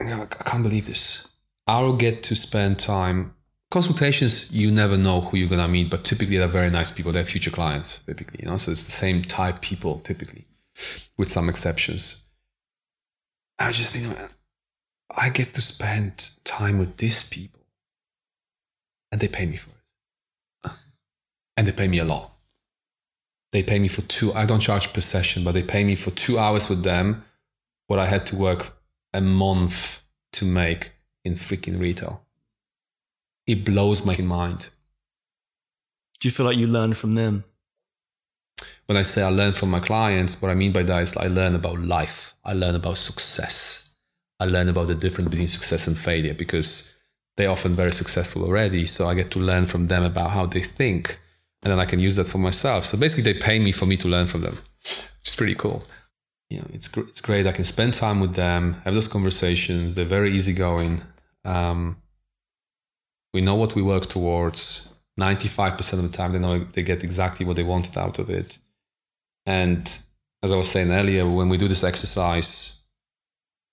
[0.00, 1.28] I can't believe this.
[1.66, 3.34] I'll get to spend time.
[3.70, 7.12] Consultations, you never know who you're gonna meet, but typically they're very nice people.
[7.12, 8.58] They're future clients, typically, you know.
[8.58, 10.44] So it's the same type people, typically,
[11.16, 12.28] with some exceptions.
[13.58, 14.14] I just think,
[15.16, 17.60] I get to spend time with these people
[19.10, 20.70] and they pay me for it.
[21.56, 22.32] And they pay me a lot.
[23.52, 26.10] They pay me for two, I don't charge per session, but they pay me for
[26.10, 27.24] two hours with them
[27.86, 28.78] what I had to work
[29.12, 30.92] a month to make
[31.24, 32.22] in freaking retail.
[33.46, 34.70] It blows my mind.
[36.20, 37.44] Do you feel like you learn from them?
[38.86, 41.26] When I say I learn from my clients, what I mean by that is I
[41.26, 42.34] learn about life.
[42.44, 43.91] I learn about success.
[44.42, 46.96] I learn about the difference between success and failure because
[47.36, 48.86] they're often very successful already.
[48.86, 51.18] So I get to learn from them about how they think,
[51.62, 52.84] and then I can use that for myself.
[52.84, 55.82] So basically, they pay me for me to learn from them, which is pretty cool.
[56.50, 57.46] You know, it's it's great.
[57.46, 59.94] I can spend time with them, have those conversations.
[59.94, 61.00] They're very easygoing.
[61.44, 61.96] Um,
[63.32, 64.88] we know what we work towards.
[65.16, 68.30] Ninety-five percent of the time, they know they get exactly what they wanted out of
[68.30, 68.58] it.
[69.44, 69.86] And
[70.42, 72.81] as I was saying earlier, when we do this exercise,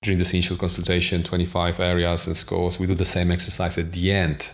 [0.01, 4.12] during this initial consultation 25 areas and scores we do the same exercise at the
[4.12, 4.51] end.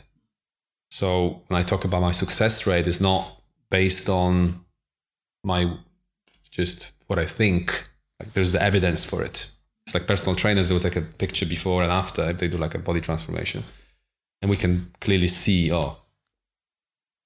[0.89, 4.65] So when i talk about my success rate it's not based on
[5.43, 5.77] my
[6.51, 7.87] just what i think.
[8.19, 9.49] Like there's the evidence for it.
[9.85, 12.57] It's like personal trainers they will take a picture before and after if they do
[12.57, 13.63] like a body transformation.
[14.41, 15.97] And we can clearly see oh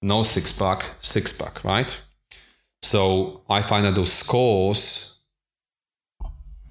[0.01, 2.01] no six pack six pack right?
[2.81, 5.18] So i find that those scores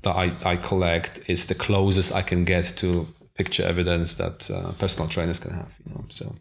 [0.03, 4.73] that I, I collect is the closest I can get to picture evidence that uh,
[4.73, 5.77] personal trainers can have.
[5.85, 6.35] You know, so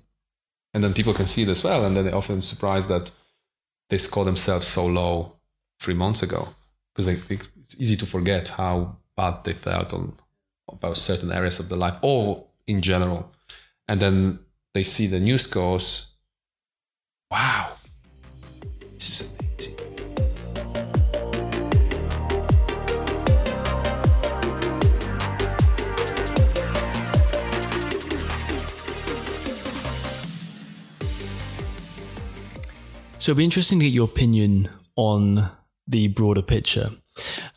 [0.74, 3.12] and then people can see it as well, and then they're often surprised that
[3.90, 5.34] they score themselves so low
[5.80, 6.50] three months ago
[6.94, 10.14] because they, it's easy to forget how bad they felt on
[10.70, 13.32] about certain areas of their life or in general,
[13.88, 14.40] and then
[14.74, 16.14] they see the new scores.
[17.32, 17.74] Wow,
[18.94, 19.37] this is
[33.28, 35.50] So it'd be interesting to get your opinion on
[35.86, 36.92] the broader picture.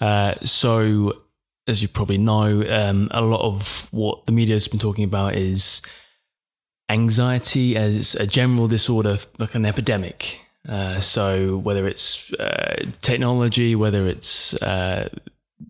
[0.00, 1.12] Uh, so,
[1.68, 5.36] as you probably know, um, a lot of what the media has been talking about
[5.36, 5.80] is
[6.88, 10.40] anxiety as a general disorder, like an epidemic.
[10.68, 15.08] Uh, so, whether it's uh, technology, whether it's uh,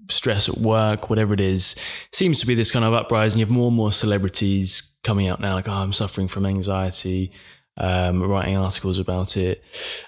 [0.08, 1.76] stress at work, whatever it is,
[2.10, 3.38] seems to be this kind of uprising.
[3.38, 7.32] You have more and more celebrities coming out now, like, oh, I'm suffering from anxiety,
[7.76, 9.62] um, writing articles about it.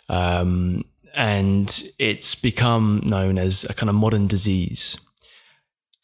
[0.09, 0.85] Um,
[1.16, 4.98] and it's become known as a kind of modern disease.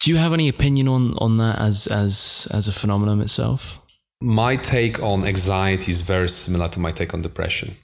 [0.00, 3.80] Do you have any opinion on, on that as, as, as a phenomenon itself?
[4.20, 7.76] My take on anxiety is very similar to my take on depression.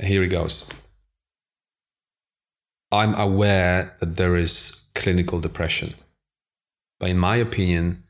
[0.00, 0.70] Here it goes.
[2.92, 5.94] I'm aware that there is clinical depression.
[6.98, 8.04] But in my opinion,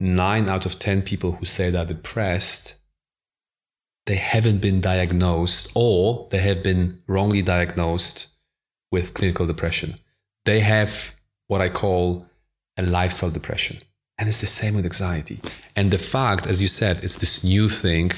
[0.00, 2.76] nine out of 10 people who say they're depressed,
[4.06, 8.28] they haven't been diagnosed or they have been wrongly diagnosed
[8.90, 9.94] with clinical depression.
[10.44, 11.14] They have
[11.46, 12.26] what I call
[12.76, 13.78] a lifestyle depression.
[14.18, 15.40] And it's the same with anxiety.
[15.74, 18.12] And the fact, as you said, it's this new thing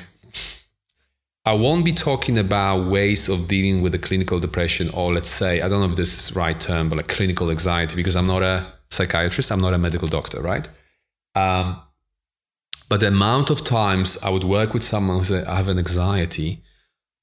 [1.47, 5.61] I won't be talking about ways of dealing with a clinical depression, or let's say,
[5.61, 8.27] I don't know if this is the right term, but like clinical anxiety, because I'm
[8.27, 10.67] not a psychiatrist, I'm not a medical doctor, right?
[11.35, 11.83] Um,
[12.89, 15.79] but the amount of times I would work with someone who says, I have an
[15.79, 16.63] anxiety,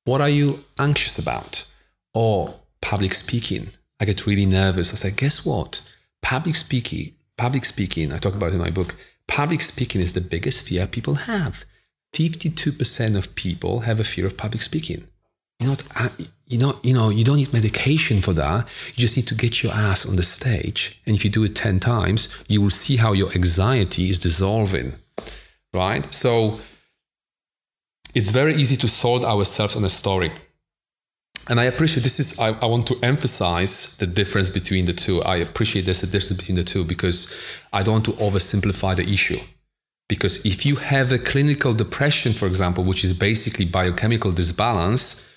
[0.06, 1.66] what are you anxious about?
[2.14, 3.70] Or public speaking.
[4.00, 4.92] I get really nervous.
[4.92, 5.82] I say, guess what?
[6.22, 8.96] Public speaking, public speaking, I talk about in my book,
[9.28, 11.66] public speaking is the biggest fear people have
[12.14, 15.08] 52% of people have a fear of public speaking.
[15.60, 16.10] You know, uh,
[16.48, 18.68] you know, you know, you don't need medication for that.
[18.88, 21.02] You just need to get your ass on the stage.
[21.06, 24.94] And if you do it 10 times, you will see how your anxiety is dissolving.
[25.74, 26.14] Right?
[26.14, 26.60] So
[28.14, 30.32] it's very easy to sort ourselves on a story.
[31.50, 35.22] And I appreciate this is, I, I want to emphasize the difference between the two.
[35.24, 37.34] I appreciate there's a difference between the two because
[37.74, 39.40] I don't want to oversimplify the issue.
[40.08, 45.28] Because if you have a clinical depression, for example, which is basically biochemical disbalance,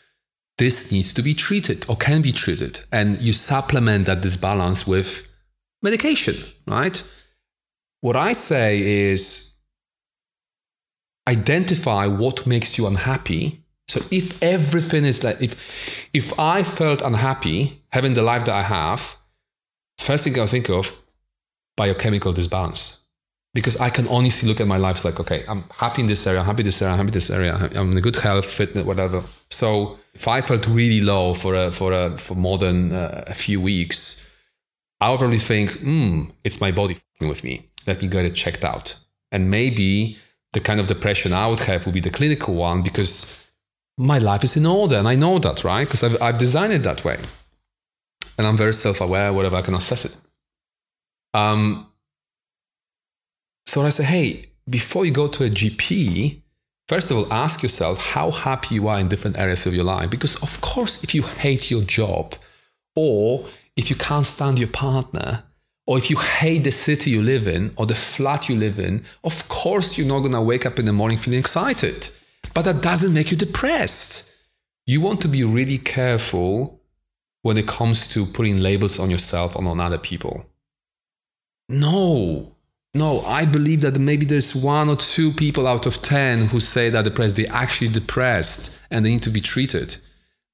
[0.59, 2.81] this needs to be treated or can be treated.
[2.92, 5.29] And you supplement that disbalance with
[5.83, 6.35] medication,
[6.66, 7.03] right?
[8.01, 9.53] What I say is
[11.28, 13.62] identify what makes you unhappy.
[13.88, 18.62] So if everything is like, if, if I felt unhappy having the life that I
[18.62, 19.16] have,
[19.98, 20.96] first thing I think of,
[21.76, 23.04] biochemical disbalance
[23.54, 26.40] because I can honestly look at my life like, okay, I'm happy in this area,
[26.40, 28.84] I'm happy in this area, I'm happy in this area, I'm in good health, fitness,
[28.84, 29.22] whatever.
[29.50, 33.34] So if I felt really low for a, for a, for more than uh, a
[33.34, 34.28] few weeks,
[35.00, 37.68] I would probably think, hmm, it's my body with me.
[37.87, 38.96] Let me get it checked out.
[39.30, 40.18] And maybe
[40.54, 43.44] the kind of depression I would have would be the clinical one because
[43.98, 45.86] my life is in order and I know that, right?
[45.86, 47.18] Because I've, I've designed it that way.
[48.38, 50.16] And I'm very self aware, whatever I can assess it.
[51.34, 51.88] Um,
[53.66, 56.40] so I say, hey, before you go to a GP,
[56.88, 60.10] first of all, ask yourself how happy you are in different areas of your life.
[60.10, 62.34] Because, of course, if you hate your job,
[62.96, 65.44] or if you can't stand your partner,
[65.87, 69.05] or if you hate the city you live in, or the flat you live in,
[69.23, 72.09] of course, you're not going to wake up in the morning feeling excited.
[72.55, 74.35] But that doesn't make you depressed.
[74.87, 76.81] You want to be really careful
[77.42, 80.47] when it comes to putting labels on yourself and on other people.
[81.68, 82.55] No,
[82.94, 86.90] no, I believe that maybe there's one or two people out of 10 who say
[86.90, 89.97] that depressed, they're actually depressed and they need to be treated.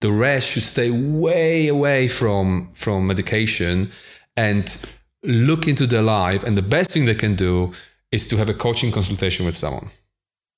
[0.00, 3.92] The rest should stay way away from, from medication
[4.36, 4.80] and
[5.22, 6.44] look into their life.
[6.44, 7.72] And the best thing they can do
[8.12, 9.88] is to have a coaching consultation with someone.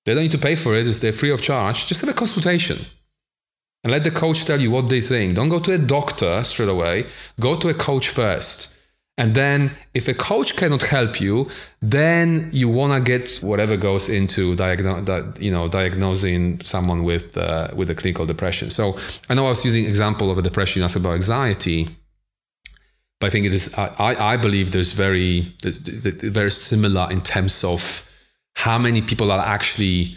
[0.04, 1.86] They don't need to pay for it, it's they're free of charge.
[1.86, 2.78] Just have a consultation
[3.84, 5.34] and let the coach tell you what they think.
[5.34, 7.06] Don't go to a doctor straight away,
[7.38, 8.76] go to a coach first
[9.18, 11.48] and then if a coach cannot help you,
[11.80, 17.68] then you want to get whatever goes into diagno- you know, diagnosing someone with, uh,
[17.74, 18.70] with a clinical depression.
[18.70, 18.96] So
[19.28, 21.88] I know I was using example of a depression as about anxiety,
[23.22, 28.10] but I think it is, I, I believe there's very, very similar in terms of
[28.56, 30.16] how many people are actually,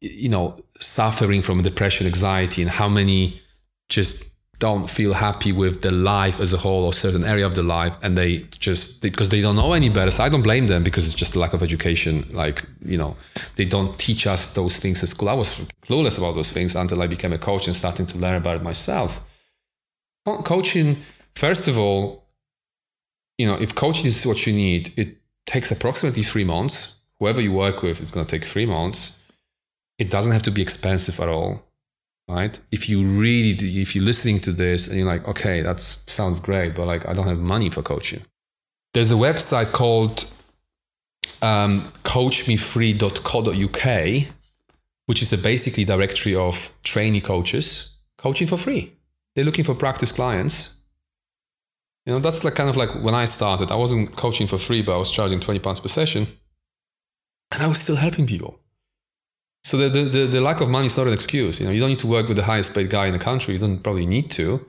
[0.00, 3.40] you know, suffering from depression, anxiety, and how many
[3.88, 7.64] just don't feel happy with the life as a whole or certain area of the
[7.64, 10.12] life and they just because they don't know any better.
[10.12, 12.24] So i don't blame them because it's just a lack of education.
[12.32, 13.16] Like you know
[13.56, 15.28] they don't teach us those things at school.
[15.28, 18.36] I was clueless about those things until i became a coach and starting to learn
[18.36, 19.20] about it myself.
[20.24, 20.96] Coaching
[21.36, 22.24] first of all
[23.38, 25.16] you know if coaching is what you need it
[25.46, 29.22] takes approximately three months whoever you work with it's going to take three months
[29.98, 31.66] it doesn't have to be expensive at all
[32.28, 32.60] right?
[32.72, 36.40] If you really, do, if you're listening to this and you're like, okay, that sounds
[36.40, 38.22] great, but like I don't have money for coaching.
[38.94, 40.28] There's a website called
[41.42, 44.26] um, coachmefree.co.uk,
[45.06, 48.94] which is a basically directory of trainee coaches coaching for free.
[49.34, 50.75] They're looking for practice clients.
[52.06, 54.80] You know, that's like kind of like when I started, I wasn't coaching for free,
[54.80, 56.26] but I was charging 20 pounds per session.
[57.52, 58.60] And I was still helping people.
[59.64, 61.58] So the, the, the, lack of money is not an excuse.
[61.58, 63.54] You know, you don't need to work with the highest paid guy in the country.
[63.54, 64.64] You don't probably need to.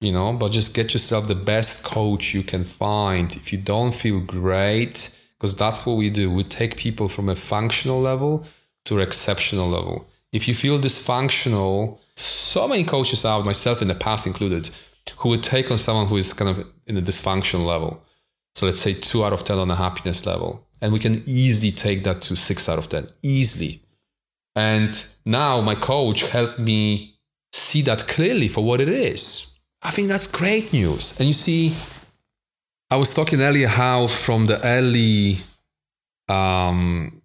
[0.00, 3.34] You know, but just get yourself the best coach you can find.
[3.36, 6.32] If you don't feel great, because that's what we do.
[6.32, 8.44] We take people from a functional level
[8.86, 10.08] to an exceptional level.
[10.32, 14.70] If you feel dysfunctional, so many coaches out, myself in the past included,
[15.18, 18.02] who would take on someone who is kind of in a dysfunction level.
[18.54, 20.66] So let's say two out of 10 on a happiness level.
[20.80, 23.80] And we can easily take that to six out of 10, easily.
[24.54, 27.16] And now my coach helped me
[27.52, 29.58] see that clearly for what it is.
[29.82, 31.18] I think that's great news.
[31.18, 31.74] And you see,
[32.90, 35.38] I was talking earlier how from the early
[36.28, 37.22] um,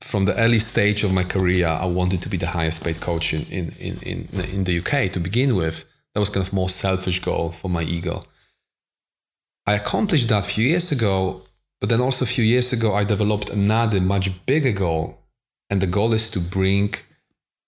[0.00, 3.32] from the early stage of my career, I wanted to be the highest paid coach
[3.32, 5.84] in, in, in, in, in the UK to begin with.
[6.14, 8.24] That was kind of more selfish goal for my ego.
[9.66, 11.42] I accomplished that a few years ago,
[11.80, 15.18] but then also a few years ago, I developed another much bigger goal.
[15.70, 16.94] And the goal is to bring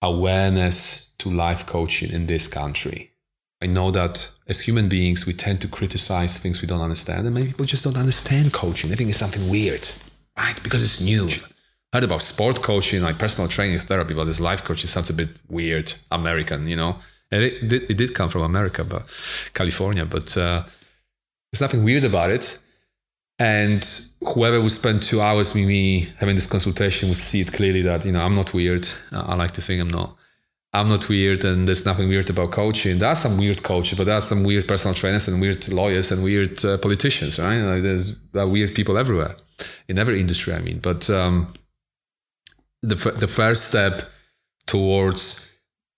[0.03, 3.12] awareness to life coaching in this country.
[3.62, 7.34] I know that as human beings, we tend to criticize things we don't understand, and
[7.34, 8.90] many people just don't understand coaching.
[8.90, 9.88] They think it's something weird,
[10.36, 10.62] right?
[10.62, 11.28] Because it's new.
[11.92, 15.14] I heard about sport coaching, like personal training therapy, but this life coaching sounds a
[15.14, 16.99] bit weird, American, you know.
[17.31, 19.03] It, did, it did come from America, but
[19.55, 20.62] California, but uh,
[21.51, 22.59] there's nothing weird about it.
[23.39, 23.85] And
[24.20, 28.05] whoever would spend two hours with me having this consultation would see it clearly that
[28.05, 28.89] you know I'm not weird.
[29.11, 30.16] I like to think I'm not.
[30.72, 32.99] I'm not weird and there's nothing weird about coaching.
[32.99, 36.11] There are some weird coaches, but there are some weird personal trainers and weird lawyers
[36.11, 37.59] and weird uh, politicians, right?
[37.61, 39.37] Like there's there weird people everywhere
[39.89, 40.81] in every industry, I mean.
[40.81, 41.55] But um,
[42.83, 44.03] the, f- the first step
[44.66, 45.53] towards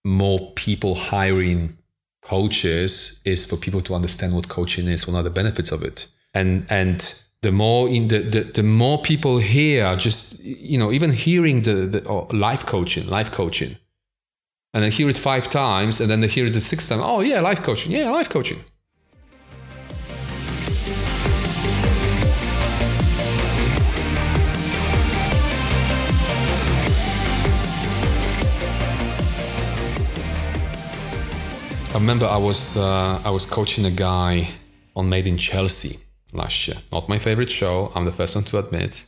[0.07, 1.77] more people hiring
[2.23, 6.07] coaches is for people to understand what coaching is, what are the benefits of it.
[6.33, 11.13] And, and the more in the, the, the more people hear just, you know, even
[11.13, 13.77] hearing the, the oh, life coaching, life coaching,
[14.73, 17.01] and they hear it five times and then they hear it the sixth time.
[17.03, 17.91] Oh yeah, life coaching.
[17.91, 18.59] Yeah, life coaching.
[31.97, 34.51] I remember I was uh, I was coaching a guy
[34.95, 35.97] on Made in Chelsea
[36.35, 36.77] last year.
[36.93, 37.91] Not my favorite show.
[37.95, 39.07] I'm the first one to admit.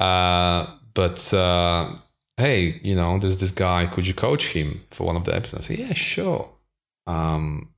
[0.00, 1.94] Uh, but uh,
[2.36, 5.70] hey, you know, there's this guy, could you coach him for one of the episodes?
[5.70, 6.50] I yeah, sure.
[7.06, 7.68] Um,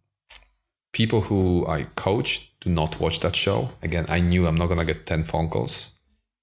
[0.94, 3.72] people who I coach do not watch that show.
[3.82, 5.98] Again, I knew I'm not gonna get 10 phone calls.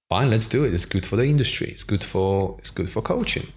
[0.07, 0.73] Fine, let's do it.
[0.75, 1.69] It's good for the industry.
[1.69, 3.47] It's good for it's good for coaching.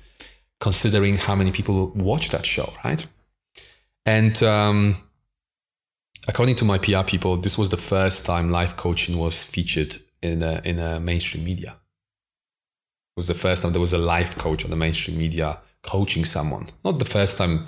[0.61, 3.07] Considering how many people watch that show, right?
[4.09, 4.97] And um,
[6.27, 10.43] according to my PR people, this was the first time life coaching was featured in
[10.43, 14.65] a, in a mainstream media It was the first time there was a life coach
[14.65, 16.69] on the mainstream media coaching someone.
[16.87, 17.67] Not the first time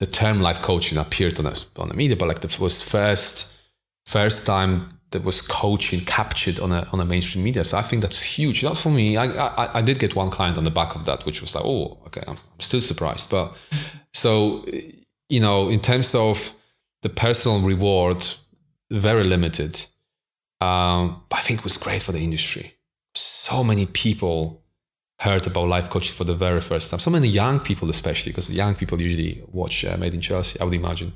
[0.00, 3.54] the term life coaching appeared on, the on the media, but like the was first
[4.06, 7.62] first time that was coaching captured on a on a mainstream media.
[7.62, 8.64] So I think that's huge.
[8.64, 9.18] Not for me.
[9.18, 11.64] I, I I did get one client on the back of that, which was like,
[11.66, 13.28] oh, okay, I'm still surprised.
[13.30, 13.54] But
[14.14, 14.64] so
[15.32, 16.54] you know, in terms of
[17.02, 18.20] the personal reward,
[18.90, 19.72] very limited.
[20.60, 22.66] Um, but I think it was great for the industry
[23.14, 24.62] so many people
[25.20, 27.00] heard about life coaching for the very first time.
[27.00, 30.64] So many young people, especially because young people usually watch uh, Made in Chelsea, I
[30.64, 31.12] would imagine.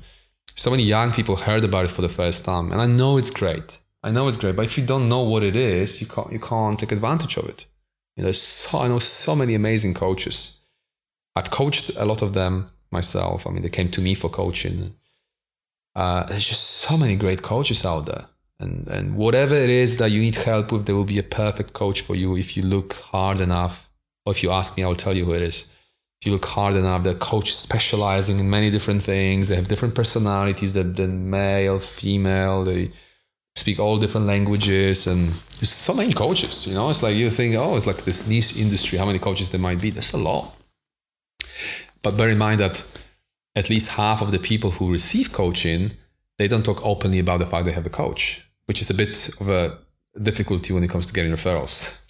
[0.55, 3.31] So many young people heard about it for the first time, and I know it's
[3.31, 3.79] great.
[4.03, 6.39] I know it's great, but if you don't know what it is, you can't you
[6.39, 7.65] can't take advantage of it.
[8.15, 10.61] You know, so I know so many amazing coaches.
[11.35, 13.47] I've coached a lot of them myself.
[13.47, 14.95] I mean, they came to me for coaching.
[15.95, 18.25] Uh, there's just so many great coaches out there.
[18.59, 21.73] And and whatever it is that you need help with there will be a perfect
[21.73, 22.35] coach for you.
[22.35, 23.89] If you look hard enough
[24.25, 25.69] or if you ask me i'll tell you who it is.
[26.19, 29.49] If you look hard enough the coach specializing in many different things.
[29.49, 30.73] They have different personalities.
[30.73, 32.63] They're, they're male female.
[32.63, 32.91] They
[33.55, 35.05] speak all different languages.
[35.05, 35.29] And
[35.59, 36.89] there's so many coaches you know?
[36.89, 39.81] It's like you think oh it's like this niche industry how many coaches there might
[39.81, 39.91] be.
[39.91, 40.56] There's a lot
[42.01, 42.83] but bear in mind that
[43.55, 45.91] at least half of the people who receive coaching
[46.37, 49.29] they don't talk openly about the fact they have a coach which is a bit
[49.39, 49.77] of a
[50.21, 52.01] difficulty when it comes to getting referrals.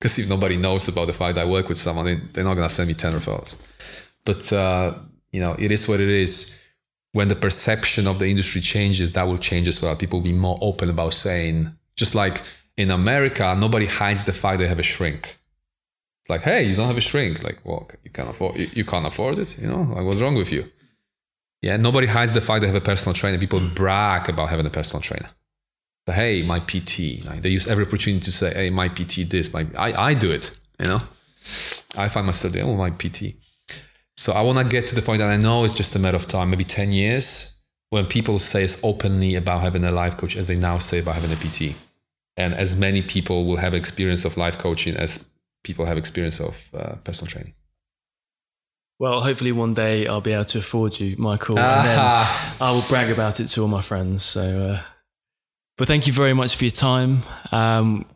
[0.00, 2.66] Because if nobody knows about the fact I work with someone, they, they're not going
[2.66, 3.58] to send me 10 referrals.
[4.24, 4.94] but uh,
[5.32, 6.60] you know, it is what it is.
[7.12, 9.94] When the perception of the industry changes, that will change as well.
[9.94, 12.42] People will be more open about saying, just like
[12.76, 15.38] in America, nobody hides the fact they have a shrink.
[16.24, 17.44] It's like, hey, you don't have a shrink.
[17.44, 19.58] Like, well, you can't afford you, you can't afford it.
[19.58, 20.64] You know, like what's wrong with you?
[21.60, 23.36] Yeah, nobody hides the fact they have a personal trainer.
[23.36, 25.28] People brag about having a personal trainer.
[26.06, 27.26] So, hey, my PT.
[27.26, 30.30] Like, they use every opportunity to say, hey, my PT this, my I, I do
[30.30, 30.50] it,
[30.80, 31.00] you know.
[31.96, 33.34] I find myself doing, oh, my PT.
[34.16, 36.16] So I want to get to the point that I know it's just a matter
[36.16, 37.58] of time, maybe 10 years,
[37.90, 41.16] when people say as openly about having a life coach as they now say about
[41.16, 41.76] having a PT.
[42.36, 45.28] And as many people will have experience of life coaching as
[45.64, 47.54] people have experience of uh, personal training.
[49.00, 52.84] Well, hopefully one day I'll be able to afford you, Michael, and then I will
[52.88, 54.22] brag about it to all my friends.
[54.22, 54.42] So,
[54.74, 54.82] uh,
[55.76, 57.22] but thank you very much for your time.
[57.50, 58.06] Um,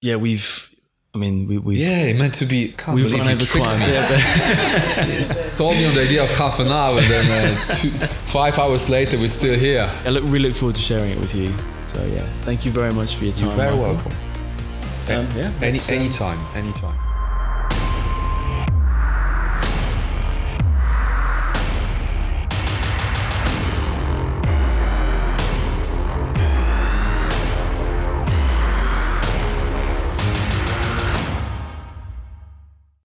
[0.00, 0.70] yeah, we've,
[1.12, 2.68] I mean, we, we've yeah, it meant to be.
[2.68, 3.80] Can't we've run over tricked time.
[3.80, 3.92] me.
[3.92, 7.88] Yeah, but- sold me on the idea of half an hour, and then uh, two,
[8.30, 9.90] five hours later, we're still here.
[10.04, 11.52] I look, really look forward to sharing it with you.
[11.88, 13.48] So yeah, thank you very much for your time.
[13.48, 13.94] You're very Michael.
[13.94, 14.27] welcome.
[15.10, 17.07] Um, yeah, Any um, anytime, anytime.